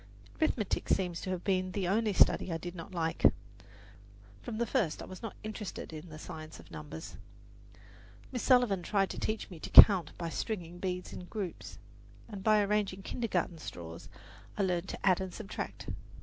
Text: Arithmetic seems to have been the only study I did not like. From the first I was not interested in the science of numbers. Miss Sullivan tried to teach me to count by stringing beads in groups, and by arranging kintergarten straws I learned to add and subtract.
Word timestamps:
Arithmetic 0.41 0.89
seems 0.89 1.21
to 1.21 1.29
have 1.29 1.43
been 1.43 1.73
the 1.73 1.87
only 1.87 2.11
study 2.11 2.51
I 2.51 2.57
did 2.57 2.73
not 2.73 2.91
like. 2.91 3.23
From 4.41 4.57
the 4.57 4.65
first 4.65 4.99
I 4.99 5.05
was 5.05 5.21
not 5.21 5.35
interested 5.43 5.93
in 5.93 6.09
the 6.09 6.17
science 6.17 6.59
of 6.59 6.71
numbers. 6.71 7.17
Miss 8.31 8.41
Sullivan 8.41 8.81
tried 8.81 9.11
to 9.11 9.19
teach 9.19 9.51
me 9.51 9.59
to 9.59 9.69
count 9.69 10.17
by 10.17 10.29
stringing 10.29 10.79
beads 10.79 11.13
in 11.13 11.25
groups, 11.25 11.77
and 12.27 12.43
by 12.43 12.63
arranging 12.63 13.03
kintergarten 13.03 13.59
straws 13.59 14.09
I 14.57 14.63
learned 14.63 14.89
to 14.89 15.05
add 15.05 15.21
and 15.21 15.31
subtract. 15.31 15.85